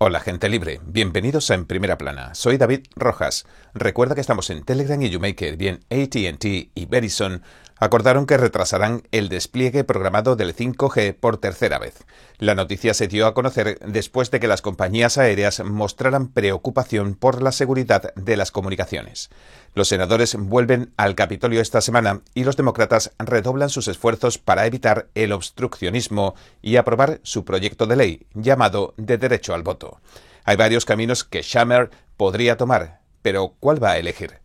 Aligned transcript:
Hola 0.00 0.20
gente 0.20 0.48
libre, 0.48 0.80
bienvenidos 0.86 1.50
a 1.50 1.56
En 1.56 1.64
Primera 1.64 1.98
Plana. 1.98 2.32
Soy 2.36 2.56
David 2.56 2.86
Rojas. 2.94 3.46
Recuerda 3.74 4.14
que 4.14 4.20
estamos 4.20 4.48
en 4.48 4.62
Telegram 4.62 5.02
y 5.02 5.10
YouMaker, 5.10 5.56
bien 5.56 5.80
ATT 5.90 6.44
y 6.44 6.86
Verizon 6.88 7.42
acordaron 7.78 8.26
que 8.26 8.36
retrasarán 8.36 9.02
el 9.12 9.28
despliegue 9.28 9.84
programado 9.84 10.36
del 10.36 10.54
5G 10.54 11.14
por 11.14 11.38
tercera 11.38 11.78
vez. 11.78 12.04
La 12.38 12.54
noticia 12.54 12.94
se 12.94 13.08
dio 13.08 13.26
a 13.26 13.34
conocer 13.34 13.78
después 13.86 14.30
de 14.30 14.40
que 14.40 14.48
las 14.48 14.62
compañías 14.62 15.18
aéreas 15.18 15.62
mostraran 15.64 16.28
preocupación 16.28 17.14
por 17.14 17.42
la 17.42 17.52
seguridad 17.52 18.14
de 18.14 18.36
las 18.36 18.50
comunicaciones. 18.50 19.30
Los 19.74 19.88
senadores 19.88 20.34
vuelven 20.36 20.92
al 20.96 21.14
Capitolio 21.14 21.60
esta 21.60 21.80
semana 21.80 22.22
y 22.34 22.44
los 22.44 22.56
demócratas 22.56 23.12
redoblan 23.18 23.70
sus 23.70 23.88
esfuerzos 23.88 24.38
para 24.38 24.66
evitar 24.66 25.08
el 25.14 25.32
obstruccionismo 25.32 26.34
y 26.62 26.76
aprobar 26.76 27.20
su 27.22 27.44
proyecto 27.44 27.86
de 27.86 27.96
ley 27.96 28.26
llamado 28.34 28.94
de 28.96 29.18
derecho 29.18 29.54
al 29.54 29.62
voto. 29.62 30.00
Hay 30.44 30.56
varios 30.56 30.84
caminos 30.84 31.24
que 31.24 31.42
Shammer 31.42 31.90
podría 32.16 32.56
tomar, 32.56 33.00
pero 33.22 33.54
¿cuál 33.60 33.82
va 33.82 33.92
a 33.92 33.98
elegir? 33.98 34.40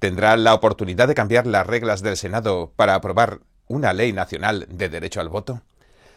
Tendrá 0.00 0.36
la 0.36 0.54
oportunidad 0.54 1.06
de 1.06 1.14
cambiar 1.14 1.46
las 1.46 1.66
reglas 1.66 2.02
del 2.02 2.16
Senado 2.16 2.72
para 2.74 2.96
aprobar 2.96 3.40
una 3.68 3.92
ley 3.92 4.12
nacional 4.12 4.66
de 4.68 4.88
derecho 4.88 5.20
al 5.20 5.28
voto? 5.28 5.62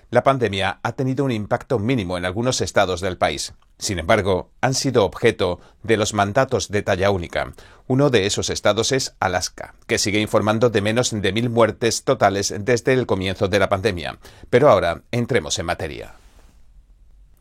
La 0.09 0.23
pandemia 0.23 0.79
ha 0.83 0.91
tenido 0.91 1.25
un 1.25 1.31
impacto 1.31 1.79
mínimo 1.79 2.17
en 2.17 2.25
algunos 2.25 2.61
estados 2.61 3.01
del 3.01 3.17
país. 3.17 3.53
Sin 3.79 3.97
embargo, 3.97 4.51
han 4.61 4.75
sido 4.75 5.05
objeto 5.05 5.59
de 5.81 5.97
los 5.97 6.13
mandatos 6.13 6.69
de 6.69 6.83
talla 6.83 7.09
única. 7.09 7.51
Uno 7.87 8.11
de 8.11 8.27
esos 8.27 8.51
estados 8.51 8.91
es 8.91 9.15
Alaska, 9.19 9.73
que 9.87 9.97
sigue 9.97 10.19
informando 10.19 10.69
de 10.69 10.81
menos 10.81 11.09
de 11.11 11.33
mil 11.33 11.49
muertes 11.49 12.03
totales 12.03 12.53
desde 12.59 12.93
el 12.93 13.07
comienzo 13.07 13.47
de 13.47 13.57
la 13.57 13.69
pandemia. 13.69 14.19
Pero 14.51 14.69
ahora 14.69 15.01
entremos 15.11 15.57
en 15.57 15.65
materia. 15.65 16.13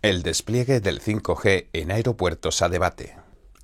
El 0.01 0.23
despliegue 0.23 0.81
del 0.81 1.03
5G 1.03 1.69
en 1.75 1.93
aeropuertos 1.93 2.63
a 2.63 2.71
debate. 2.71 3.17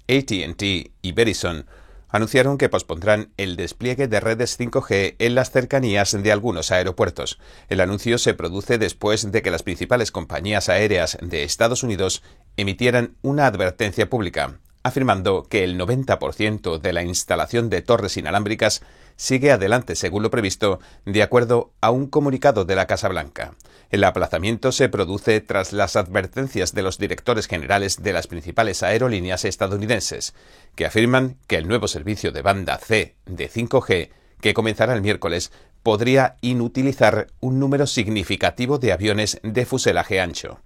ATT 0.07 0.63
y 1.03 1.13
Verizon 1.13 1.67
anunciaron 2.09 2.59
que 2.59 2.69
pospondrán 2.69 3.33
el 3.37 3.57
despliegue 3.57 4.09
de 4.09 4.21
redes 4.21 4.59
5G 4.59 5.17
en 5.19 5.35
las 5.35 5.51
cercanías 5.51 6.17
de 6.21 6.33
algunos 6.33 6.71
aeropuertos. 6.71 7.39
El 7.69 7.81
anuncio 7.81 8.19
se 8.19 8.35
produce 8.35 8.79
después 8.79 9.31
de 9.31 9.43
que 9.43 9.51
las 9.51 9.63
principales 9.63 10.11
compañías 10.11 10.69
aéreas 10.69 11.19
de 11.21 11.45
Estados 11.45 11.83
Unidos 11.83 12.23
emitieran 12.57 13.17
una 13.23 13.47
advertencia 13.47 14.09
pública, 14.09 14.59
afirmando 14.89 15.45
que 15.45 15.65
el 15.65 15.79
90% 15.79 16.79
de 16.79 16.93
la 16.93 17.03
instalación 17.03 17.71
de 17.71 17.83
torres 17.83 18.17
inalámbricas 18.17 18.83
sigue 19.17 19.51
adelante 19.51 19.97
según 19.97 20.23
lo 20.23 20.31
previsto, 20.31 20.81
de 21.05 21.23
acuerdo 21.23 21.73
a 21.81 21.91
un 21.91 22.07
comunicado 22.07 22.65
de 22.65 22.77
la 22.77 22.87
Casa 22.87 23.09
Blanca. 23.09 23.55
El 23.91 24.05
aplazamiento 24.05 24.71
se 24.71 24.89
produce 24.89 25.41
tras 25.41 25.73
las 25.73 25.97
advertencias 25.97 26.75
de 26.75 26.83
los 26.83 26.99
directores 26.99 27.47
generales 27.47 28.03
de 28.03 28.13
las 28.13 28.27
principales 28.27 28.83
aerolíneas 28.83 29.45
estadounidenses, 29.45 30.35
que 30.75 30.87
afirman 30.87 31.37
que 31.47 31.57
el 31.57 31.67
nuevo 31.67 31.89
servicio 31.89 32.31
de 32.31 32.43
banda 32.43 32.79
C 32.79 33.17
de 33.27 33.51
5G, 33.51 34.11
que 34.41 34.55
comenzará 34.55 34.95
el 34.95 35.03
miércoles, 35.03 35.51
podría 35.83 36.37
inutilizar 36.41 37.29
un 37.41 37.59
número 37.59 37.87
significativo 37.87 38.79
de 38.79 38.93
aviones 38.93 39.41
de 39.43 39.65
fuselaje 39.65 40.21
ancho. 40.21 40.61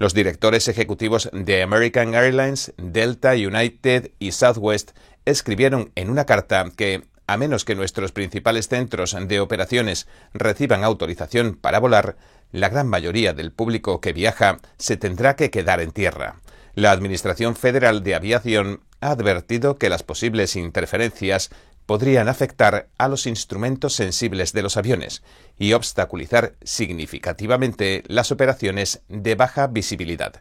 Los 0.00 0.14
directores 0.14 0.66
ejecutivos 0.66 1.28
de 1.30 1.62
American 1.62 2.14
Airlines, 2.14 2.72
Delta, 2.78 3.32
United 3.32 4.12
y 4.18 4.32
Southwest 4.32 4.92
escribieron 5.26 5.92
en 5.94 6.08
una 6.08 6.24
carta 6.24 6.64
que 6.74 7.02
a 7.26 7.36
menos 7.36 7.66
que 7.66 7.74
nuestros 7.74 8.10
principales 8.10 8.68
centros 8.68 9.14
de 9.20 9.40
operaciones 9.40 10.08
reciban 10.32 10.84
autorización 10.84 11.54
para 11.54 11.80
volar, 11.80 12.16
la 12.50 12.70
gran 12.70 12.88
mayoría 12.88 13.34
del 13.34 13.52
público 13.52 14.00
que 14.00 14.14
viaja 14.14 14.56
se 14.78 14.96
tendrá 14.96 15.36
que 15.36 15.50
quedar 15.50 15.82
en 15.82 15.90
tierra. 15.90 16.36
La 16.74 16.92
Administración 16.92 17.54
Federal 17.54 18.02
de 18.02 18.14
Aviación 18.14 18.80
ha 19.02 19.10
advertido 19.10 19.76
que 19.76 19.90
las 19.90 20.02
posibles 20.02 20.56
interferencias 20.56 21.50
podrían 21.90 22.28
afectar 22.28 22.88
a 22.98 23.08
los 23.08 23.26
instrumentos 23.26 23.94
sensibles 23.94 24.52
de 24.52 24.62
los 24.62 24.76
aviones 24.76 25.24
y 25.58 25.72
obstaculizar 25.72 26.54
significativamente 26.62 28.04
las 28.06 28.30
operaciones 28.30 29.02
de 29.08 29.34
baja 29.34 29.66
visibilidad. 29.66 30.40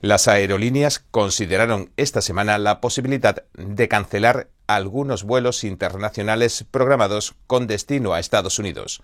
Las 0.00 0.26
aerolíneas 0.26 0.98
consideraron 0.98 1.92
esta 1.96 2.20
semana 2.20 2.58
la 2.58 2.80
posibilidad 2.80 3.44
de 3.54 3.86
cancelar 3.86 4.48
algunos 4.66 5.22
vuelos 5.22 5.62
internacionales 5.62 6.66
programados 6.68 7.36
con 7.46 7.68
destino 7.68 8.12
a 8.12 8.18
Estados 8.18 8.58
Unidos. 8.58 9.00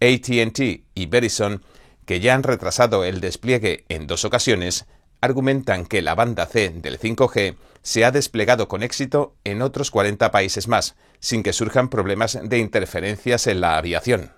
ATT 0.00 0.58
y 0.96 1.06
Verizon, 1.06 1.62
que 2.06 2.18
ya 2.18 2.34
han 2.34 2.42
retrasado 2.42 3.04
el 3.04 3.20
despliegue 3.20 3.84
en 3.88 4.08
dos 4.08 4.24
ocasiones, 4.24 4.84
argumentan 5.20 5.86
que 5.86 6.02
la 6.02 6.14
banda 6.14 6.46
C 6.46 6.70
del 6.70 6.98
5G 6.98 7.56
se 7.82 8.04
ha 8.04 8.10
desplegado 8.10 8.68
con 8.68 8.82
éxito 8.82 9.34
en 9.44 9.62
otros 9.62 9.90
40 9.90 10.30
países 10.30 10.68
más, 10.68 10.96
sin 11.18 11.42
que 11.42 11.52
surjan 11.52 11.88
problemas 11.88 12.38
de 12.42 12.58
interferencias 12.58 13.46
en 13.46 13.60
la 13.60 13.78
aviación. 13.78 14.32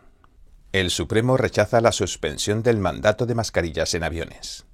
El 0.72 0.90
Supremo 0.90 1.36
rechaza 1.36 1.80
la 1.80 1.92
suspensión 1.92 2.62
del 2.62 2.78
mandato 2.78 3.26
de 3.26 3.34
mascarillas 3.34 3.94
en 3.94 4.04
aviones. 4.04 4.64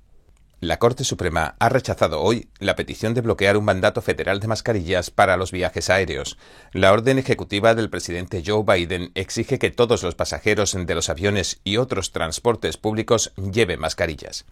La 0.60 0.80
Corte 0.80 1.04
Suprema 1.04 1.54
ha 1.60 1.68
rechazado 1.68 2.20
hoy 2.20 2.48
la 2.58 2.74
petición 2.74 3.14
de 3.14 3.20
bloquear 3.20 3.56
un 3.56 3.64
mandato 3.64 4.02
federal 4.02 4.40
de 4.40 4.48
mascarillas 4.48 5.08
para 5.12 5.36
los 5.36 5.52
viajes 5.52 5.88
aéreos. 5.88 6.36
La 6.72 6.92
orden 6.92 7.16
ejecutiva 7.16 7.76
del 7.76 7.90
presidente 7.90 8.42
Joe 8.44 8.64
Biden 8.66 9.12
exige 9.14 9.60
que 9.60 9.70
todos 9.70 10.02
los 10.02 10.16
pasajeros 10.16 10.76
de 10.76 10.94
los 10.96 11.10
aviones 11.10 11.60
y 11.62 11.76
otros 11.76 12.10
transportes 12.10 12.76
públicos 12.76 13.32
lleven 13.36 13.78
mascarillas. 13.78 14.46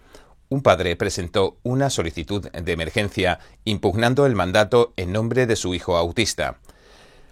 Un 0.49 0.62
padre 0.62 0.95
presentó 0.97 1.57
una 1.62 1.91
solicitud 1.91 2.49
de 2.51 2.73
emergencia 2.73 3.41
impugnando 3.65 4.27
el 4.27 4.37
mandato 4.37 4.93
en 4.97 5.12
nombre 5.12 5.47
de 5.47 5.57
su 5.57 5.75
hijo 5.75 5.97
autista. 5.97 6.59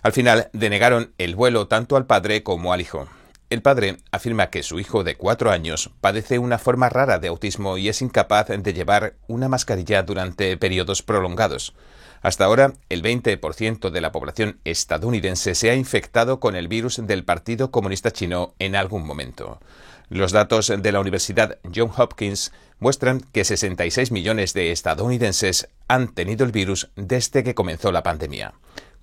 Al 0.02 0.12
final 0.12 0.50
denegaron 0.52 1.14
el 1.18 1.36
vuelo 1.36 1.68
tanto 1.68 1.96
al 1.96 2.06
padre 2.06 2.42
como 2.42 2.72
al 2.72 2.80
hijo. 2.80 3.06
El 3.50 3.62
padre 3.62 3.98
afirma 4.10 4.50
que 4.50 4.64
su 4.64 4.80
hijo 4.80 5.04
de 5.04 5.16
cuatro 5.16 5.50
años 5.50 5.90
padece 6.00 6.40
una 6.40 6.58
forma 6.58 6.88
rara 6.88 7.18
de 7.18 7.28
autismo 7.28 7.78
y 7.78 7.88
es 7.88 8.02
incapaz 8.02 8.48
de 8.48 8.72
llevar 8.72 9.14
una 9.28 9.48
mascarilla 9.48 10.02
durante 10.02 10.56
periodos 10.56 11.02
prolongados. 11.02 11.72
Hasta 12.20 12.46
ahora, 12.46 12.72
el 12.88 13.02
20% 13.02 13.90
de 13.90 14.00
la 14.00 14.10
población 14.10 14.58
estadounidense 14.64 15.54
se 15.54 15.70
ha 15.70 15.74
infectado 15.74 16.40
con 16.40 16.56
el 16.56 16.68
virus 16.68 17.06
del 17.06 17.22
Partido 17.24 17.70
Comunista 17.70 18.10
Chino 18.10 18.54
en 18.58 18.76
algún 18.76 19.06
momento. 19.06 19.60
Los 20.14 20.30
datos 20.30 20.68
de 20.68 20.92
la 20.92 21.00
Universidad 21.00 21.58
Johns 21.74 21.98
Hopkins 21.98 22.52
muestran 22.78 23.18
que 23.32 23.42
66 23.42 24.12
millones 24.12 24.54
de 24.54 24.70
estadounidenses 24.70 25.70
han 25.88 26.14
tenido 26.14 26.46
el 26.46 26.52
virus 26.52 26.88
desde 26.94 27.42
que 27.42 27.56
comenzó 27.56 27.90
la 27.90 28.04
pandemia. 28.04 28.54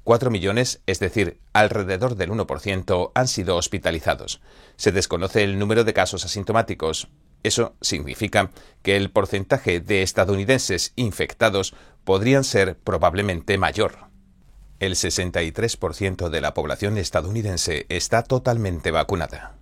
4 0.05 0.31
millones, 0.31 0.79
es 0.85 0.99
decir, 0.99 1.41
alrededor 1.51 2.15
del 2.15 2.31
1%, 2.31 3.11
han 3.13 3.27
sido 3.27 3.57
hospitalizados. 3.57 4.39
Se 4.77 4.93
desconoce 4.93 5.43
el 5.43 5.59
número 5.59 5.83
de 5.83 5.93
casos 5.93 6.23
asintomáticos. 6.23 7.09
Eso 7.43 7.75
significa 7.81 8.51
que 8.81 8.95
el 8.95 9.11
porcentaje 9.11 9.81
de 9.81 10.03
estadounidenses 10.03 10.93
infectados 10.95 11.75
podrían 12.05 12.45
ser 12.45 12.77
probablemente 12.77 13.57
mayor. 13.57 14.07
El 14.79 14.93
63% 14.93 16.29
de 16.29 16.39
la 16.39 16.53
población 16.53 16.97
estadounidense 16.97 17.85
está 17.89 18.23
totalmente 18.23 18.91
vacunada. 18.91 19.57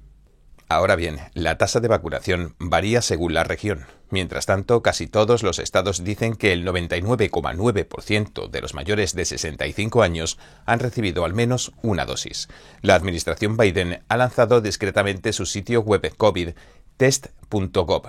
Ahora 0.72 0.96
bien, 0.96 1.18
la 1.34 1.58
tasa 1.58 1.80
de 1.80 1.88
vacunación 1.88 2.54
varía 2.60 3.02
según 3.02 3.34
la 3.34 3.44
región. 3.44 3.88
Mientras 4.12 4.46
tanto, 4.46 4.84
casi 4.84 5.08
todos 5.08 5.42
los 5.42 5.58
estados 5.58 6.04
dicen 6.04 6.36
que 6.36 6.54
el 6.54 6.64
99,9% 6.64 8.52
de 8.52 8.62
los 8.62 8.76
mayores 8.76 9.16
de 9.16 9.26
65 9.26 10.04
años 10.04 10.38
han 10.68 10.80
recibido 10.80 11.26
al 11.26 11.34
menos 11.34 11.72
una 11.82 12.06
dosis. 12.06 12.50
La 12.84 12.94
administración 12.94 13.58
Biden 13.58 14.04
ha 14.10 14.18
lanzado 14.18 14.62
discretamente 14.62 15.34
su 15.34 15.48
sitio 15.48 15.82
web 15.82 16.08
COVID 16.16 16.50
test.gov. 16.98 18.04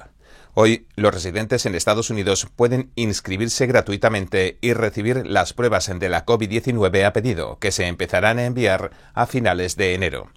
Hoy, 0.52 0.86
los 0.96 1.14
residentes 1.14 1.64
en 1.64 1.74
Estados 1.74 2.10
Unidos 2.10 2.46
pueden 2.56 2.90
inscribirse 2.94 3.66
gratuitamente 3.66 4.58
y 4.60 4.74
recibir 4.74 5.26
las 5.26 5.54
pruebas 5.54 5.90
de 5.98 6.08
la 6.10 6.26
COVID-19 6.26 7.06
a 7.06 7.14
pedido, 7.14 7.58
que 7.58 7.72
se 7.72 7.86
empezarán 7.86 8.38
a 8.38 8.44
enviar 8.44 8.90
a 9.14 9.24
finales 9.24 9.76
de 9.76 9.94
enero. 9.94 10.28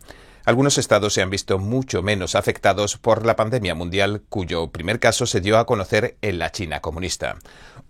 Algunos 0.45 0.77
estados 0.77 1.13
se 1.13 1.21
han 1.21 1.29
visto 1.29 1.57
mucho 1.57 2.01
menos 2.01 2.35
afectados 2.35 2.97
por 2.97 3.25
la 3.25 3.37
pandemia 3.37 3.75
mundial, 3.75 4.23
cuyo 4.27 4.71
primer 4.71 4.99
caso 4.99 5.25
se 5.25 5.39
dio 5.39 5.57
a 5.57 5.65
conocer 5.65 6.17
en 6.21 6.37
la 6.37 6.51
China 6.51 6.81
comunista. 6.81 7.37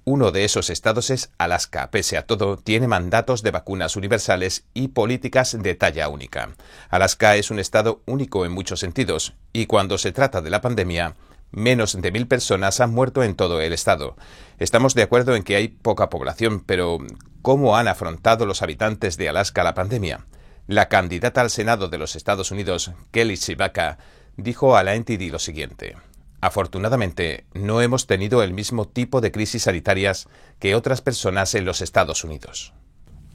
Uno 0.05 0.31
de 0.31 0.45
esos 0.45 0.69
estados 0.69 1.09
es 1.09 1.31
Alaska. 1.39 1.89
Pese 1.89 2.15
a 2.15 2.27
todo, 2.27 2.57
tiene 2.57 2.87
mandatos 2.87 3.41
de 3.41 3.49
vacunas 3.49 3.95
universales 3.95 4.65
y 4.75 4.89
políticas 4.89 5.57
de 5.59 5.73
talla 5.73 6.09
única. 6.09 6.49
Alaska 6.89 7.37
es 7.37 7.49
un 7.49 7.57
estado 7.57 8.03
único 8.05 8.45
en 8.45 8.51
muchos 8.51 8.81
sentidos, 8.81 9.33
y 9.51 9.65
cuando 9.65 9.97
se 9.97 10.11
trata 10.11 10.43
de 10.43 10.51
la 10.51 10.61
pandemia, 10.61 11.15
menos 11.49 11.99
de 11.99 12.11
mil 12.11 12.27
personas 12.27 12.79
han 12.81 12.93
muerto 12.93 13.23
en 13.23 13.33
todo 13.33 13.61
el 13.61 13.73
estado. 13.73 14.15
Estamos 14.59 14.93
de 14.93 15.01
acuerdo 15.01 15.35
en 15.35 15.41
que 15.41 15.55
hay 15.55 15.69
poca 15.69 16.11
población, 16.11 16.59
pero 16.59 16.99
¿cómo 17.41 17.77
han 17.77 17.87
afrontado 17.87 18.45
los 18.45 18.61
habitantes 18.61 19.17
de 19.17 19.29
Alaska 19.29 19.63
la 19.63 19.73
pandemia? 19.73 20.27
La 20.67 20.87
candidata 20.87 21.41
al 21.41 21.49
Senado 21.49 21.89
de 21.89 21.97
los 21.97 22.15
Estados 22.15 22.51
Unidos, 22.51 22.91
Kelly 23.11 23.37
Chewbacca, 23.37 23.97
dijo 24.37 24.77
a 24.77 24.83
la 24.83 24.95
NTD 24.95 25.29
lo 25.29 25.39
siguiente. 25.39 25.97
Afortunadamente, 26.39 27.45
no 27.53 27.81
hemos 27.81 28.07
tenido 28.07 28.43
el 28.43 28.53
mismo 28.53 28.87
tipo 28.87 29.19
de 29.19 29.31
crisis 29.31 29.63
sanitarias 29.63 30.27
que 30.59 30.75
otras 30.75 31.01
personas 31.01 31.53
en 31.55 31.65
los 31.65 31.81
Estados 31.81 32.23
Unidos. 32.23 32.73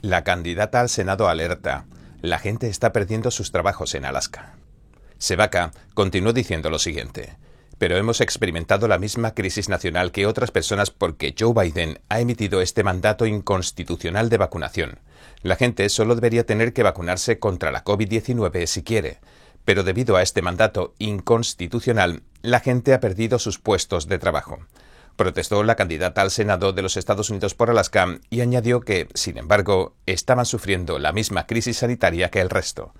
La 0.01 0.23
candidata 0.23 0.79
al 0.79 0.89
Senado 0.89 1.29
alerta, 1.29 1.85
la 2.21 2.39
gente 2.39 2.67
está 2.67 2.93
perdiendo 2.93 3.29
sus 3.29 3.51
trabajos 3.51 3.93
en 3.93 4.05
Alaska. 4.05 4.55
Sebaka 5.19 5.71
continuó 5.93 6.33
diciendo 6.33 6.69
lo 6.69 6.79
siguiente, 6.79 7.37
pero 7.79 7.97
hemos 7.97 8.21
experimentado 8.21 8.87
la 8.87 8.99
misma 8.99 9.33
crisis 9.33 9.69
nacional 9.69 10.11
que 10.11 10.27
otras 10.27 10.51
personas 10.51 10.91
porque 10.91 11.33
Joe 11.37 11.53
Biden 11.53 11.99
ha 12.09 12.19
emitido 12.19 12.61
este 12.61 12.83
mandato 12.83 13.25
inconstitucional 13.25 14.29
de 14.29 14.37
vacunación. 14.37 14.99
La 15.41 15.55
gente 15.55 15.87
solo 15.87 16.13
debería 16.15 16.45
tener 16.45 16.73
que 16.73 16.83
vacunarse 16.83 17.39
contra 17.39 17.71
la 17.71 17.85
COVID-19 17.85 18.65
si 18.67 18.83
quiere, 18.83 19.19
pero 19.63 19.83
debido 19.83 20.17
a 20.17 20.21
este 20.21 20.41
mandato 20.41 20.93
inconstitucional, 20.99 22.21
la 22.41 22.59
gente 22.59 22.93
ha 22.93 22.99
perdido 22.99 23.39
sus 23.39 23.59
puestos 23.59 24.07
de 24.07 24.19
trabajo. 24.19 24.59
Protestó 25.15 25.63
la 25.63 25.75
candidata 25.75 26.21
al 26.21 26.31
Senado 26.31 26.73
de 26.73 26.81
los 26.81 26.97
Estados 26.97 27.29
Unidos 27.29 27.53
por 27.53 27.69
Alaska 27.69 28.19
y 28.29 28.41
añadió 28.41 28.81
que, 28.81 29.07
sin 29.13 29.37
embargo, 29.37 29.95
estaban 30.05 30.45
sufriendo 30.45 30.99
la 30.99 31.13
misma 31.13 31.45
crisis 31.45 31.77
sanitaria 31.77 32.29
que 32.29 32.41
el 32.41 32.49
resto. 32.49 32.93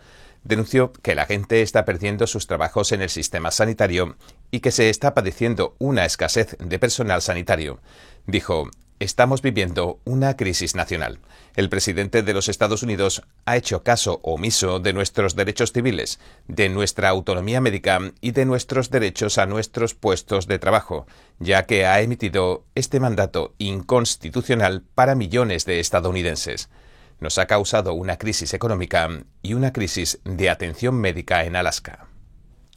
Denunció 0.44 0.94
que 0.94 1.16
la 1.16 1.26
gente 1.26 1.62
está 1.62 1.86
perdiendo 1.86 2.28
sus 2.28 2.48
trabajos 2.48 2.92
en 2.92 3.02
el 3.02 3.10
sistema 3.10 3.52
sanitario 3.52 4.16
y 4.52 4.62
que 4.62 4.72
se 4.72 4.90
está 4.90 5.14
padeciendo 5.14 5.76
una 5.80 6.06
escasez 6.06 6.58
de 6.60 6.80
personal 6.80 7.22
sanitario. 7.22 7.80
Dijo, 8.26 8.70
Estamos 9.00 9.42
viviendo 9.42 10.02
una 10.04 10.36
crisis 10.36 10.76
nacional. 10.76 11.20
El 11.56 11.70
presidente 11.70 12.22
de 12.22 12.34
los 12.34 12.50
Estados 12.50 12.84
Unidos 12.84 13.24
ha 13.46 13.56
hecho 13.56 13.82
caso 13.82 14.20
omiso 14.24 14.82
de 14.82 14.92
nuestros 14.92 15.38
derechos 15.38 15.72
civiles, 15.72 16.20
de 16.50 16.68
nuestra 16.68 17.08
autonomía 17.08 17.62
médica 17.62 17.98
y 18.20 18.32
de 18.32 18.44
nuestros 18.44 18.90
derechos 18.90 19.38
a 19.38 19.46
nuestros 19.46 19.96
puestos 19.96 20.48
de 20.48 20.60
trabajo, 20.60 21.08
ya 21.40 21.66
que 21.66 21.86
ha 21.86 22.02
emitido 22.02 22.66
este 22.76 23.00
mandato 23.00 23.56
inconstitucional 23.58 24.84
para 24.96 25.16
millones 25.16 25.64
de 25.64 25.80
estadounidenses. 25.80 26.70
Nos 27.20 27.38
ha 27.38 27.48
causado 27.48 27.94
una 27.94 28.18
crisis 28.18 28.54
económica 28.54 29.10
y 29.42 29.54
una 29.54 29.74
crisis 29.74 30.20
de 30.24 30.50
atención 30.50 30.96
médica 30.96 31.44
en 31.44 31.56
Alaska. 31.56 32.08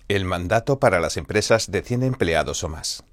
El 0.09 0.25
mandato 0.25 0.79
para 0.79 1.01
las 1.01 1.17
empresas 1.17 1.71
de 1.71 1.83
100 1.83 2.03
empleados 2.03 2.65
o 2.65 2.69
más. 2.69 3.05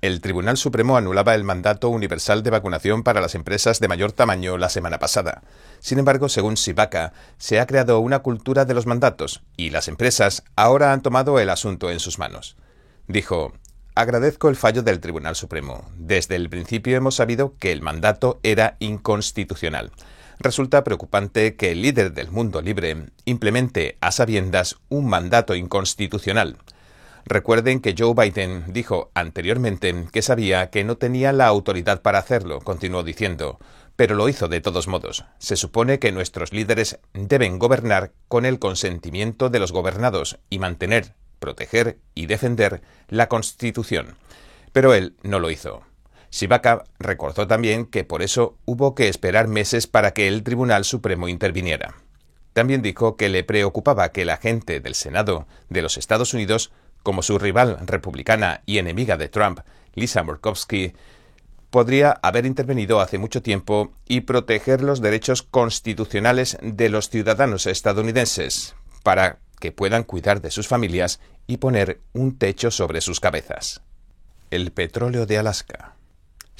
El 0.00 0.22
Tribunal 0.22 0.56
Supremo 0.56 0.96
anulaba 0.96 1.34
el 1.34 1.44
mandato 1.44 1.90
universal 1.90 2.42
de 2.42 2.48
vacunación 2.48 3.02
para 3.02 3.20
las 3.20 3.34
empresas 3.34 3.80
de 3.80 3.88
mayor 3.88 4.12
tamaño 4.12 4.56
la 4.56 4.70
semana 4.70 4.98
pasada. 4.98 5.42
Sin 5.80 5.98
embargo, 5.98 6.30
según 6.30 6.56
Sibaka, 6.56 7.12
se 7.36 7.60
ha 7.60 7.66
creado 7.66 8.00
una 8.00 8.20
cultura 8.20 8.64
de 8.64 8.72
los 8.72 8.86
mandatos 8.86 9.42
y 9.58 9.68
las 9.68 9.88
empresas 9.88 10.42
ahora 10.56 10.94
han 10.94 11.02
tomado 11.02 11.38
el 11.38 11.50
asunto 11.50 11.90
en 11.90 12.00
sus 12.00 12.18
manos. 12.18 12.56
Dijo, 13.08 13.52
Agradezco 13.94 14.48
el 14.48 14.56
fallo 14.56 14.82
del 14.82 15.00
Tribunal 15.00 15.36
Supremo. 15.36 15.84
Desde 15.98 16.36
el 16.36 16.48
principio 16.48 16.96
hemos 16.96 17.16
sabido 17.16 17.56
que 17.58 17.70
el 17.70 17.82
mandato 17.82 18.40
era 18.42 18.76
inconstitucional. 18.78 19.90
Resulta 20.40 20.84
preocupante 20.84 21.54
que 21.54 21.72
el 21.72 21.82
líder 21.82 22.14
del 22.14 22.30
mundo 22.30 22.62
libre 22.62 23.08
implemente 23.26 23.98
a 24.00 24.10
sabiendas 24.10 24.76
un 24.88 25.06
mandato 25.06 25.54
inconstitucional. 25.54 26.56
Recuerden 27.26 27.80
que 27.80 27.94
Joe 27.96 28.14
Biden 28.14 28.64
dijo 28.72 29.10
anteriormente 29.12 30.06
que 30.10 30.22
sabía 30.22 30.70
que 30.70 30.82
no 30.82 30.96
tenía 30.96 31.34
la 31.34 31.46
autoridad 31.46 32.00
para 32.00 32.20
hacerlo, 32.20 32.60
continuó 32.60 33.02
diciendo, 33.02 33.58
pero 33.96 34.14
lo 34.14 34.30
hizo 34.30 34.48
de 34.48 34.62
todos 34.62 34.88
modos. 34.88 35.26
Se 35.38 35.56
supone 35.56 35.98
que 35.98 36.10
nuestros 36.10 36.54
líderes 36.54 36.98
deben 37.12 37.58
gobernar 37.58 38.12
con 38.26 38.46
el 38.46 38.58
consentimiento 38.58 39.50
de 39.50 39.58
los 39.58 39.72
gobernados 39.72 40.38
y 40.48 40.58
mantener, 40.58 41.12
proteger 41.38 41.98
y 42.14 42.24
defender 42.24 42.80
la 43.08 43.28
Constitución. 43.28 44.16
Pero 44.72 44.94
él 44.94 45.16
no 45.22 45.38
lo 45.38 45.50
hizo. 45.50 45.82
Shibaka 46.30 46.84
recordó 46.98 47.46
también 47.46 47.86
que 47.86 48.04
por 48.04 48.22
eso 48.22 48.56
hubo 48.64 48.94
que 48.94 49.08
esperar 49.08 49.48
meses 49.48 49.86
para 49.86 50.12
que 50.12 50.28
el 50.28 50.42
Tribunal 50.42 50.84
Supremo 50.84 51.28
interviniera. 51.28 51.94
También 52.52 52.82
dijo 52.82 53.16
que 53.16 53.28
le 53.28 53.44
preocupaba 53.44 54.10
que 54.10 54.24
la 54.24 54.36
gente 54.36 54.80
del 54.80 54.94
Senado 54.94 55.46
de 55.68 55.82
los 55.82 55.96
Estados 55.96 56.34
Unidos 56.34 56.72
como 57.02 57.22
su 57.22 57.38
rival 57.38 57.78
republicana 57.86 58.62
y 58.66 58.78
enemiga 58.78 59.16
de 59.16 59.28
Trump, 59.28 59.60
Lisa 59.94 60.22
Murkowski, 60.22 60.92
podría 61.70 62.10
haber 62.22 62.46
intervenido 62.46 63.00
hace 63.00 63.18
mucho 63.18 63.42
tiempo 63.42 63.92
y 64.06 64.22
proteger 64.22 64.82
los 64.82 65.00
derechos 65.00 65.42
constitucionales 65.42 66.58
de 66.62 66.88
los 66.88 67.08
ciudadanos 67.08 67.66
estadounidenses 67.66 68.74
para 69.02 69.38
que 69.60 69.72
puedan 69.72 70.04
cuidar 70.04 70.40
de 70.40 70.50
sus 70.50 70.66
familias 70.66 71.20
y 71.46 71.58
poner 71.58 72.00
un 72.12 72.38
techo 72.38 72.70
sobre 72.70 73.00
sus 73.00 73.20
cabezas. 73.20 73.82
El 74.50 74.72
petróleo 74.72 75.26
de 75.26 75.38
Alaska. 75.38 75.99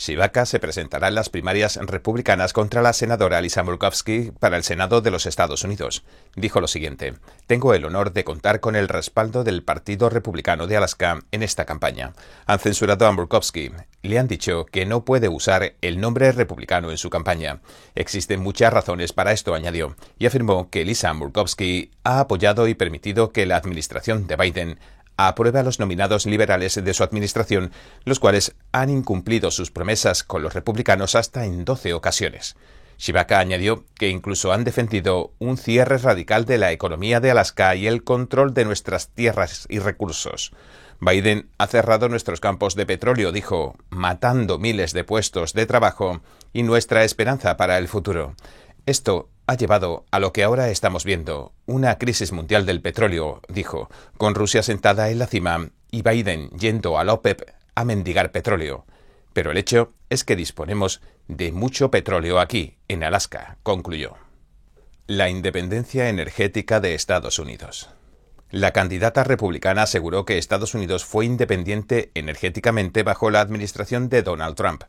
Shibaka 0.00 0.47
se 0.47 0.58
presentará 0.58 1.08
en 1.08 1.14
las 1.14 1.29
primarias 1.29 1.76
republicanas 1.76 2.55
contra 2.55 2.81
la 2.81 2.94
senadora 2.94 3.43
Lisa 3.43 3.62
Murkowski 3.62 4.32
para 4.41 4.56
el 4.56 4.64
Senado 4.64 5.02
de 5.02 5.11
los 5.11 5.26
Estados 5.26 5.62
Unidos. 5.62 6.05
Dijo 6.35 6.62
lo 6.62 6.69
siguiente: 6.69 7.17
Tengo 7.47 7.75
el 7.75 7.85
honor 7.85 8.14
de 8.14 8.25
contar 8.25 8.61
con 8.61 8.76
el 8.76 8.88
respaldo 8.88 9.44
del 9.44 9.62
Partido 9.62 10.08
Republicano 10.08 10.67
de 10.67 10.79
Alaska 10.79 11.19
en 11.32 11.43
esta 11.43 11.67
campaña. 11.67 12.14
Han 12.47 12.61
censurado 12.61 13.06
a 13.06 13.12
Murkowski. 13.12 13.73
Le 14.00 14.19
han 14.19 14.26
dicho 14.26 14.64
que 14.64 14.87
no 14.87 15.05
puede 15.05 15.29
usar 15.29 15.75
el 15.82 16.00
nombre 16.00 16.32
republicano 16.32 16.91
en 16.91 16.96
su 16.96 17.11
campaña. 17.11 17.61
Existen 17.94 18.41
muchas 18.41 18.73
razones 18.73 19.12
para 19.12 19.32
esto, 19.32 19.55
añadió, 19.55 19.96
y 20.19 20.25
afirmó 20.25 20.70
que 20.70 20.87
Lisa 20.87 21.12
Murkowski 21.12 21.91
ha 22.05 22.20
apoyado 22.20 22.69
y 22.69 22.75
permitido 22.75 23.32
que 23.32 23.44
la 23.44 23.56
administración 23.56 24.26
de 24.26 24.37
Biden 24.37 24.79
aprueba 25.28 25.61
a 25.61 25.62
los 25.62 25.78
nominados 25.78 26.26
liberales 26.26 26.82
de 26.82 26.94
su 26.94 27.02
administración, 27.02 27.72
los 28.05 28.20
cuales 28.20 28.55
han 28.72 28.90
incumplido 28.90 29.50
sus 29.50 29.70
promesas 29.70 30.25
con 30.25 30.43
los 30.43 30.55
republicanos 30.55 31.14
hasta 31.14 31.44
en 31.44 31.64
12 31.64 31.94
ocasiones. 31.94 32.56
Shibaka 32.99 33.38
añadió 33.38 33.84
que 33.94 34.11
incluso 34.11 34.52
han 34.52 34.62
defendido 34.62 35.32
un 35.38 35.56
cierre 35.56 35.96
radical 35.96 36.44
de 36.44 36.58
la 36.58 36.70
economía 36.70 37.19
de 37.20 37.31
Alaska 37.31 37.75
y 37.75 37.87
el 37.87 38.05
control 38.05 38.52
de 38.52 38.67
nuestras 38.67 39.08
tierras 39.08 39.67
y 39.70 39.78
recursos. 39.78 40.52
Biden 41.00 41.49
ha 41.56 41.67
cerrado 41.67 42.11
nuestros 42.11 42.40
campos 42.40 42.75
de 42.75 42.84
petróleo, 42.84 43.32
dijo, 43.32 43.75
matando 43.88 44.58
miles 44.58 44.93
de 44.93 45.05
puestos 45.05 45.55
de 45.55 45.64
trabajo 45.64 46.20
y 46.52 46.62
nuestra 46.62 47.02
esperanza 47.05 47.56
para 47.56 47.78
el 47.78 47.88
futuro. 47.88 48.34
Esto 48.84 49.31
ha 49.50 49.56
llevado 49.56 50.06
a 50.12 50.20
lo 50.20 50.32
que 50.32 50.44
ahora 50.44 50.70
estamos 50.70 51.05
viendo, 51.05 51.52
una 51.67 51.99
crisis 51.99 52.31
mundial 52.31 52.67
del 52.67 52.81
petróleo, 52.81 53.43
dijo, 53.49 53.91
con 54.17 54.37
Rusia 54.37 54.62
sentada 54.62 55.11
en 55.11 55.19
la 55.19 55.26
cima 55.26 55.70
y 55.91 56.02
Biden 56.02 56.50
yendo 56.50 57.00
a 57.00 57.02
la 57.02 57.14
OPEP 57.14 57.50
a 57.75 57.85
mendigar 57.85 58.31
petróleo. 58.31 58.87
Pero 59.32 59.50
el 59.50 59.56
hecho 59.56 59.93
es 60.08 60.23
que 60.23 60.37
disponemos 60.37 61.00
de 61.26 61.50
mucho 61.50 61.91
petróleo 61.91 62.39
aquí, 62.39 62.77
en 62.86 63.03
Alaska, 63.03 63.58
concluyó. 63.65 64.15
La 65.08 65.29
independencia 65.29 66.08
energética 66.08 66.79
de 66.79 66.94
Estados 66.94 67.41
Unidos. 67.41 67.91
La 68.53 68.70
candidata 68.70 69.24
republicana 69.24 69.82
aseguró 69.82 70.24
que 70.27 70.39
Estados 70.39 70.74
Unidos 70.77 71.05
fue 71.05 71.24
independiente 71.24 72.13
energéticamente 72.15 73.03
bajo 73.03 73.31
la 73.31 73.41
administración 73.41 74.10
de 74.10 74.22
Donald 74.22 74.55
Trump, 74.55 74.84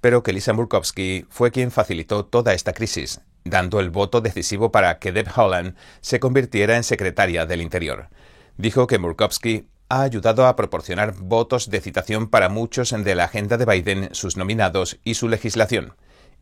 pero 0.00 0.22
que 0.22 0.32
Lisa 0.32 0.54
Murkowski 0.54 1.26
fue 1.28 1.50
quien 1.50 1.70
facilitó 1.70 2.24
toda 2.24 2.54
esta 2.54 2.72
crisis, 2.72 3.20
dando 3.48 3.80
el 3.80 3.90
voto 3.90 4.20
decisivo 4.20 4.70
para 4.70 4.98
que 4.98 5.12
Deb 5.12 5.28
Holland 5.34 5.76
se 6.00 6.20
convirtiera 6.20 6.76
en 6.76 6.84
secretaria 6.84 7.46
del 7.46 7.62
Interior. 7.62 8.08
Dijo 8.56 8.86
que 8.86 8.98
Murkowski 8.98 9.68
ha 9.88 10.02
ayudado 10.02 10.46
a 10.46 10.56
proporcionar 10.56 11.14
votos 11.14 11.70
de 11.70 11.80
citación 11.80 12.28
para 12.28 12.48
muchos 12.48 12.90
de 12.90 13.14
la 13.14 13.24
agenda 13.24 13.56
de 13.56 13.64
Biden, 13.64 14.08
sus 14.12 14.36
nominados 14.36 14.98
y 15.04 15.14
su 15.14 15.28
legislación, 15.28 15.94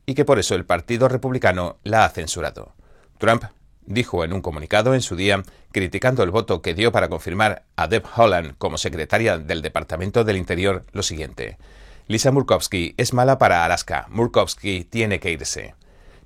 y 0.07 0.15
que 0.15 0.25
por 0.25 0.39
eso 0.39 0.55
el 0.55 0.65
Partido 0.65 1.09
Republicano 1.09 1.77
la 1.85 2.05
ha 2.05 2.09
censurado. 2.09 2.75
Trump 3.19 3.45
dijo 3.87 4.25
en 4.25 4.33
un 4.33 4.41
comunicado 4.41 4.95
en 4.95 5.03
su 5.03 5.15
día, 5.15 5.43
criticando 5.73 6.23
el 6.23 6.31
voto 6.31 6.63
que 6.63 6.75
dio 6.75 6.91
para 6.91 7.09
confirmar 7.09 7.65
a 7.77 7.87
Deb 7.87 8.05
Holland 8.17 8.55
como 8.57 8.79
secretaria 8.79 9.39
del 9.39 9.61
Departamento 9.61 10.25
del 10.25 10.39
Interior, 10.39 10.85
lo 10.93 11.03
siguiente. 11.03 11.59
Lisa 12.07 12.33
Murkowski 12.33 12.95
es 12.97 13.13
mala 13.13 13.39
para 13.39 13.65
Alaska. 13.65 14.07
Murkowski 14.11 14.85
tiene 14.85 15.21
que 15.21 15.33
irse. 15.33 15.75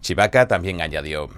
Chivaka 0.01 0.49
también 0.49 0.81
añadió, 0.81 1.29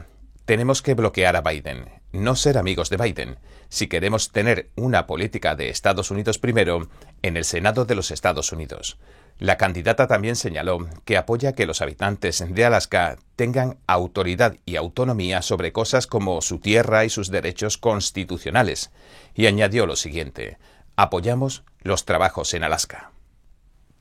tenemos 0.44 0.82
que 0.82 0.94
bloquear 0.94 1.36
a 1.36 1.42
Biden, 1.42 1.88
no 2.12 2.34
ser 2.36 2.58
amigos 2.58 2.90
de 2.90 2.96
Biden, 2.96 3.38
si 3.68 3.86
queremos 3.86 4.32
tener 4.32 4.70
una 4.76 5.06
política 5.06 5.54
de 5.54 5.68
Estados 5.68 6.10
Unidos 6.10 6.38
primero 6.38 6.88
en 7.22 7.36
el 7.36 7.44
Senado 7.44 7.84
de 7.84 7.94
los 7.94 8.10
Estados 8.10 8.52
Unidos. 8.52 8.98
La 9.38 9.56
candidata 9.56 10.06
también 10.06 10.36
señaló 10.36 10.86
que 11.04 11.16
apoya 11.16 11.54
que 11.54 11.66
los 11.66 11.80
habitantes 11.80 12.44
de 12.46 12.64
Alaska 12.64 13.16
tengan 13.36 13.78
autoridad 13.86 14.56
y 14.66 14.76
autonomía 14.76 15.40
sobre 15.40 15.72
cosas 15.72 16.06
como 16.06 16.42
su 16.42 16.58
tierra 16.58 17.04
y 17.04 17.10
sus 17.10 17.30
derechos 17.30 17.78
constitucionales, 17.78 18.90
y 19.34 19.46
añadió 19.46 19.86
lo 19.86 19.96
siguiente, 19.96 20.58
apoyamos 20.96 21.64
los 21.80 22.04
trabajos 22.04 22.52
en 22.54 22.64
Alaska. 22.64 23.12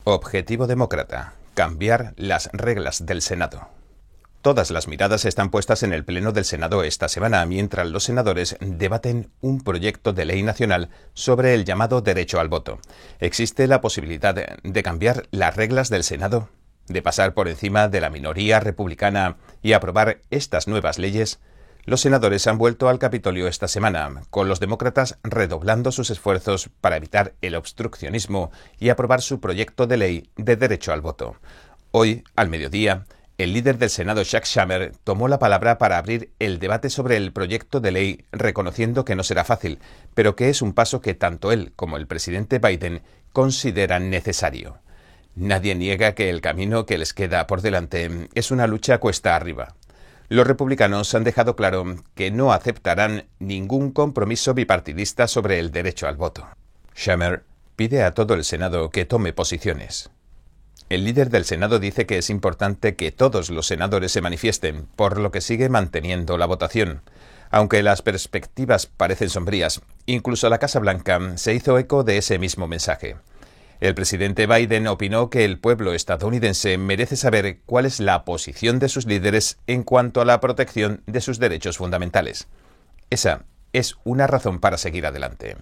Objetivo 0.04 0.68
demócrata, 0.68 1.36
cambiar 1.54 2.14
las 2.18 2.50
reglas 2.52 3.06
del 3.06 3.22
Senado. 3.22 3.79
Todas 4.42 4.72
las 4.72 4.88
miradas 4.88 5.26
están 5.26 5.50
puestas 5.50 5.84
en 5.84 5.92
el 5.92 6.06
Pleno 6.06 6.32
del 6.32 6.46
Senado 6.46 6.84
esta 6.84 7.10
semana, 7.10 7.46
mientras 7.46 7.90
los 7.90 8.06
senadores 8.06 8.56
debaten 8.62 9.32
un 9.42 9.62
proyecto 9.62 10.14
de 10.14 10.24
ley 10.24 10.44
nacional 10.44 10.90
sobre 11.14 11.54
el 11.54 11.66
llamado 11.66 12.00
derecho 12.00 12.40
al 12.40 12.48
voto. 12.48 12.80
¿Existe 13.20 13.68
la 13.68 13.82
posibilidad 13.82 14.34
de 14.34 14.84
cambiar 14.84 15.28
las 15.32 15.58
reglas 15.58 15.90
del 15.90 16.06
Senado? 16.06 16.48
¿De 16.88 17.02
pasar 17.02 17.34
por 17.34 17.50
encima 17.50 17.90
de 17.90 18.00
la 18.00 18.10
minoría 18.10 18.62
republicana 18.62 19.36
y 19.62 19.74
aprobar 19.74 20.22
estas 20.30 20.70
nuevas 20.70 21.00
leyes? 21.00 21.42
Los 21.84 22.00
senadores 22.00 22.48
han 22.48 22.58
vuelto 22.58 22.88
al 22.88 22.98
Capitolio 22.98 23.46
esta 23.46 23.68
semana, 23.68 24.22
con 24.30 24.48
los 24.48 24.62
demócratas 24.62 25.18
redoblando 25.22 25.92
sus 25.92 26.12
esfuerzos 26.12 26.70
para 26.80 26.96
evitar 26.96 27.34
el 27.42 27.56
obstruccionismo 27.56 28.52
y 28.80 28.88
aprobar 28.88 29.22
su 29.22 29.42
proyecto 29.42 29.86
de 29.86 29.98
ley 29.98 30.30
de 30.38 30.56
derecho 30.56 30.94
al 30.94 31.02
voto. 31.02 31.36
Hoy, 31.92 32.24
al 32.38 32.48
mediodía, 32.48 33.06
el 33.40 33.54
líder 33.54 33.78
del 33.78 33.90
Senado, 33.90 34.22
Chuck 34.26 34.44
Schumer, 34.44 34.92
tomó 35.06 35.30
la 35.30 35.40
palabra 35.40 35.78
para 35.78 35.98
abrir 35.98 36.34
el 36.40 36.60
debate 36.60 36.90
sobre 36.90 37.16
el 37.16 37.32
proyecto 37.32 37.80
de 37.80 37.92
ley, 37.92 38.26
reconociendo 38.34 39.06
que 39.06 39.16
no 39.16 39.24
será 39.24 39.46
fácil, 39.46 39.80
pero 40.14 40.36
que 40.36 40.50
es 40.50 40.62
un 40.62 40.74
paso 40.74 41.00
que 41.00 41.14
tanto 41.14 41.54
él 41.54 41.72
como 41.78 41.96
el 41.96 42.06
presidente 42.06 42.60
Biden 42.60 43.02
consideran 43.32 44.10
necesario. 44.10 44.80
Nadie 45.36 45.74
niega 45.74 46.16
que 46.16 46.30
el 46.30 46.42
camino 46.42 46.86
que 46.86 46.98
les 46.98 47.14
queda 47.14 47.48
por 47.48 47.62
delante 47.62 48.28
es 48.36 48.52
una 48.52 48.68
lucha 48.68 48.98
cuesta 48.98 49.38
arriba. 49.38 49.74
Los 50.28 50.46
republicanos 50.46 51.16
han 51.16 51.24
dejado 51.24 51.56
claro 51.56 51.96
que 52.16 52.32
no 52.32 52.52
aceptarán 52.52 53.26
ningún 53.40 53.92
compromiso 53.92 54.54
bipartidista 54.54 55.30
sobre 55.30 55.60
el 55.60 55.72
derecho 55.72 56.10
al 56.10 56.18
voto. 56.18 56.46
Schumer 56.94 57.46
pide 57.78 58.04
a 58.04 58.14
todo 58.14 58.34
el 58.34 58.44
Senado 58.44 58.90
que 58.90 59.06
tome 59.06 59.32
posiciones. 59.32 60.12
El 60.90 61.04
líder 61.04 61.30
del 61.30 61.46
Senado 61.46 61.78
dice 61.78 62.08
que 62.08 62.18
es 62.18 62.32
importante 62.32 62.96
que 62.96 63.12
todos 63.12 63.52
los 63.52 63.68
senadores 63.68 64.12
se 64.12 64.22
manifiesten, 64.22 64.88
por 64.96 65.20
lo 65.20 65.32
que 65.32 65.40
sigue 65.40 65.70
manteniendo 65.70 66.36
la 66.40 66.48
votación. 66.48 67.04
Aunque 67.52 67.84
las 67.84 68.02
perspectivas 68.02 68.88
parecen 68.88 69.30
sombrías, 69.30 69.82
incluso 70.08 70.50
la 70.50 70.58
Casa 70.58 70.80
Blanca 70.80 71.20
se 71.36 71.54
hizo 71.54 71.78
eco 71.78 72.04
de 72.04 72.18
ese 72.18 72.40
mismo 72.40 72.68
mensaje. 72.68 73.18
El 73.82 73.94
presidente 73.94 74.48
Biden 74.48 74.88
opinó 74.88 75.30
que 75.30 75.46
el 75.46 75.60
pueblo 75.60 75.94
estadounidense 75.94 76.78
merece 76.80 77.16
saber 77.16 77.60
cuál 77.68 77.86
es 77.86 78.00
la 78.00 78.26
posición 78.26 78.80
de 78.80 78.90
sus 78.90 79.06
líderes 79.06 79.60
en 79.68 79.84
cuanto 79.84 80.22
a 80.22 80.26
la 80.26 80.42
protección 80.42 81.04
de 81.06 81.22
sus 81.22 81.38
derechos 81.38 81.78
fundamentales. 81.78 82.48
Esa 83.12 83.44
es 83.74 83.96
una 84.04 84.26
razón 84.26 84.60
para 84.60 84.78
seguir 84.78 85.06
adelante. 85.06 85.56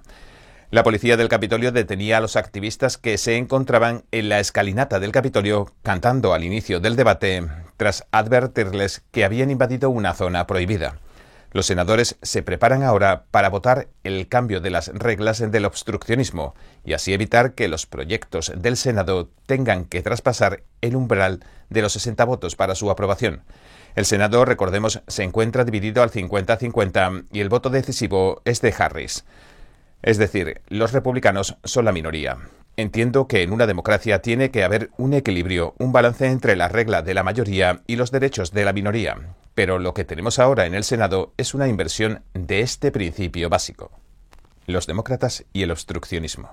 La 0.70 0.84
policía 0.84 1.16
del 1.16 1.30
Capitolio 1.30 1.72
detenía 1.72 2.18
a 2.18 2.20
los 2.20 2.36
activistas 2.36 2.98
que 2.98 3.18
se 3.18 3.38
encontraban 3.38 4.04
en 4.12 4.28
la 4.28 4.42
escalinata 4.42 5.00
del 5.00 5.14
Capitolio 5.14 5.72
cantando 5.82 6.34
al 6.34 6.44
inicio 6.44 6.82
del 6.82 6.98
debate 6.98 7.48
tras 7.78 8.06
advertirles 8.12 9.02
que 9.12 9.24
habían 9.24 9.50
invadido 9.50 9.90
una 9.90 10.14
zona 10.14 10.46
prohibida. 10.46 11.00
Los 11.54 11.68
senadores 11.68 12.18
se 12.22 12.44
preparan 12.44 12.84
ahora 12.84 13.24
para 13.32 13.48
votar 13.48 13.88
el 14.04 14.28
cambio 14.28 14.60
de 14.60 14.70
las 14.70 14.90
reglas 14.90 15.40
del 15.40 15.64
obstruccionismo 15.64 16.54
y 16.84 16.92
así 16.92 17.14
evitar 17.14 17.54
que 17.54 17.70
los 17.70 17.86
proyectos 17.86 18.52
del 18.54 18.76
Senado 18.76 19.30
tengan 19.46 19.86
que 19.86 20.02
traspasar 20.02 20.64
el 20.82 20.98
umbral 20.98 21.46
de 21.70 21.82
los 21.82 21.94
60 21.94 22.26
votos 22.26 22.58
para 22.58 22.76
su 22.76 22.92
aprobación. 22.92 23.44
El 23.96 24.06
Senado, 24.06 24.44
recordemos, 24.44 25.02
se 25.08 25.24
encuentra 25.24 25.64
dividido 25.64 26.04
al 26.04 26.12
50-50 26.12 27.28
y 27.32 27.40
el 27.40 27.48
voto 27.48 27.70
decisivo 27.70 28.42
es 28.44 28.60
de 28.62 28.76
Harris. 28.78 29.24
Es 30.08 30.18
decir, 30.18 30.62
los 30.70 30.94
republicanos 30.94 31.58
son 31.66 31.84
la 31.84 31.92
minoría. 31.92 32.38
Entiendo 32.78 33.28
que 33.28 33.44
en 33.44 33.52
una 33.52 33.68
democracia 33.68 34.22
tiene 34.22 34.52
que 34.52 34.64
haber 34.64 34.90
un 34.96 35.14
equilibrio, 35.14 35.76
un 35.80 35.92
balance 35.92 36.28
entre 36.28 36.56
la 36.56 36.70
regla 36.70 37.02
de 37.02 37.14
la 37.14 37.24
mayoría 37.24 37.82
y 37.88 37.98
los 37.98 38.10
derechos 38.10 38.54
de 38.54 38.64
la 38.64 38.72
minoría. 38.72 39.18
Pero 39.54 39.80
lo 39.80 39.94
que 39.94 40.06
tenemos 40.06 40.40
ahora 40.40 40.66
en 40.66 40.76
el 40.76 40.86
Senado 40.86 41.34
es 41.36 41.54
una 41.54 41.68
inversión 41.68 42.24
de 42.34 42.62
este 42.62 42.90
principio 42.94 43.50
básico. 43.50 43.92
Los 44.66 44.88
demócratas 44.88 45.44
y 45.52 45.64
el 45.64 45.72
obstruccionismo. 45.72 46.52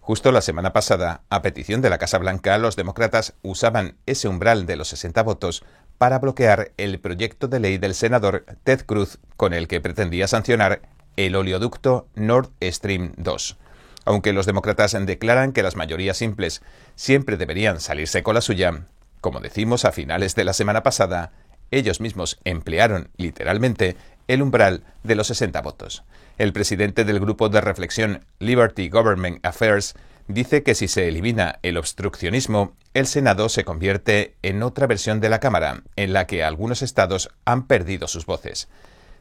Justo 0.00 0.32
la 0.32 0.40
semana 0.40 0.72
pasada, 0.72 1.20
a 1.28 1.42
petición 1.42 1.82
de 1.82 1.90
la 1.90 1.98
Casa 1.98 2.16
Blanca, 2.16 2.56
los 2.56 2.76
demócratas 2.76 3.34
usaban 3.42 3.98
ese 4.06 4.26
umbral 4.26 4.64
de 4.64 4.76
los 4.76 4.88
60 4.88 5.22
votos 5.22 5.66
para 5.98 6.18
bloquear 6.18 6.72
el 6.78 6.98
proyecto 6.98 7.46
de 7.46 7.60
ley 7.60 7.76
del 7.76 7.94
senador 7.94 8.46
Ted 8.64 8.86
Cruz 8.86 9.18
con 9.36 9.52
el 9.52 9.68
que 9.68 9.82
pretendía 9.82 10.28
sancionar 10.28 10.80
el 11.16 11.34
oleoducto 11.34 12.08
Nord 12.14 12.50
Stream 12.62 13.12
2. 13.16 13.56
Aunque 14.04 14.32
los 14.32 14.46
demócratas 14.46 14.96
declaran 15.06 15.52
que 15.52 15.62
las 15.62 15.76
mayorías 15.76 16.16
simples 16.16 16.62
siempre 16.94 17.36
deberían 17.36 17.80
salirse 17.80 18.22
con 18.22 18.34
la 18.34 18.40
suya, 18.40 18.86
como 19.20 19.40
decimos 19.40 19.84
a 19.84 19.92
finales 19.92 20.34
de 20.34 20.44
la 20.44 20.52
semana 20.52 20.82
pasada, 20.82 21.32
ellos 21.72 22.00
mismos 22.00 22.38
emplearon 22.44 23.08
literalmente 23.16 23.96
el 24.28 24.42
umbral 24.42 24.84
de 25.02 25.16
los 25.16 25.26
60 25.26 25.60
votos. 25.62 26.04
El 26.38 26.52
presidente 26.52 27.04
del 27.04 27.18
grupo 27.18 27.48
de 27.48 27.60
reflexión 27.60 28.24
Liberty 28.38 28.88
Government 28.88 29.44
Affairs 29.44 29.94
dice 30.28 30.62
que 30.62 30.74
si 30.74 30.86
se 30.86 31.08
elimina 31.08 31.58
el 31.62 31.76
obstruccionismo, 31.76 32.76
el 32.94 33.06
Senado 33.06 33.48
se 33.48 33.64
convierte 33.64 34.36
en 34.42 34.62
otra 34.62 34.86
versión 34.86 35.20
de 35.20 35.30
la 35.30 35.40
Cámara, 35.40 35.82
en 35.96 36.12
la 36.12 36.26
que 36.26 36.44
algunos 36.44 36.82
estados 36.82 37.30
han 37.44 37.66
perdido 37.66 38.06
sus 38.06 38.26
voces 38.26 38.68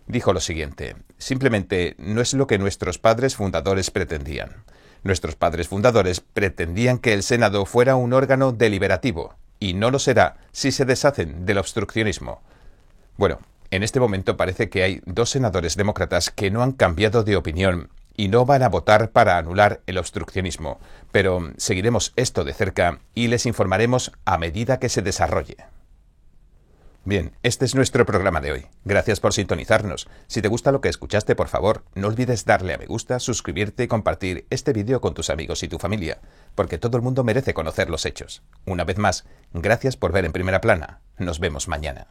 dijo 0.07 0.33
lo 0.33 0.39
siguiente, 0.39 0.95
simplemente 1.17 1.95
no 1.97 2.21
es 2.21 2.33
lo 2.33 2.47
que 2.47 2.57
nuestros 2.57 2.97
padres 2.97 3.35
fundadores 3.35 3.91
pretendían. 3.91 4.63
Nuestros 5.03 5.35
padres 5.35 5.67
fundadores 5.67 6.19
pretendían 6.19 6.97
que 6.97 7.13
el 7.13 7.23
Senado 7.23 7.65
fuera 7.65 7.95
un 7.95 8.13
órgano 8.13 8.51
deliberativo, 8.51 9.35
y 9.59 9.73
no 9.73 9.91
lo 9.91 9.99
será 9.99 10.37
si 10.51 10.71
se 10.71 10.85
deshacen 10.85 11.45
del 11.45 11.59
obstruccionismo. 11.59 12.41
Bueno, 13.17 13.39
en 13.71 13.83
este 13.83 13.99
momento 13.99 14.37
parece 14.37 14.69
que 14.69 14.83
hay 14.83 15.01
dos 15.05 15.29
senadores 15.29 15.75
demócratas 15.75 16.29
que 16.29 16.51
no 16.51 16.63
han 16.63 16.71
cambiado 16.71 17.23
de 17.23 17.35
opinión 17.35 17.89
y 18.17 18.29
no 18.29 18.45
van 18.45 18.63
a 18.63 18.69
votar 18.69 19.11
para 19.11 19.37
anular 19.37 19.81
el 19.87 19.97
obstruccionismo, 19.97 20.79
pero 21.11 21.51
seguiremos 21.57 22.13
esto 22.15 22.43
de 22.43 22.53
cerca 22.53 22.99
y 23.13 23.27
les 23.27 23.45
informaremos 23.45 24.11
a 24.23 24.37
medida 24.37 24.79
que 24.79 24.89
se 24.89 25.01
desarrolle. 25.01 25.57
Bien, 27.07 27.33
este 27.43 27.65
es 27.65 27.75
nuestro 27.75 28.03
programa 28.03 28.41
de 28.41 28.51
hoy. 28.51 28.65
Gracias 28.83 29.19
por 29.19 29.31
sintonizarnos. 29.31 30.07
Si 30.25 30.41
te 30.41 30.47
gusta 30.47 30.71
lo 30.71 30.81
que 30.81 30.89
escuchaste, 30.89 31.35
por 31.35 31.49
favor, 31.49 31.83
no 31.93 32.07
olvides 32.07 32.45
darle 32.45 32.73
a 32.73 32.79
me 32.79 32.87
gusta, 32.87 33.19
suscribirte 33.19 33.83
y 33.83 33.87
compartir 33.87 34.47
este 34.49 34.73
vídeo 34.73 35.01
con 35.01 35.13
tus 35.13 35.29
amigos 35.29 35.61
y 35.61 35.67
tu 35.67 35.77
familia, 35.77 36.19
porque 36.55 36.79
todo 36.79 36.97
el 36.97 37.03
mundo 37.03 37.23
merece 37.23 37.53
conocer 37.53 37.91
los 37.91 38.07
hechos. 38.07 38.41
Una 38.65 38.85
vez 38.85 38.97
más, 38.97 39.25
gracias 39.53 39.97
por 39.97 40.13
ver 40.13 40.25
en 40.25 40.31
primera 40.31 40.61
plana. 40.61 41.01
Nos 41.19 41.39
vemos 41.39 41.67
mañana. 41.67 42.07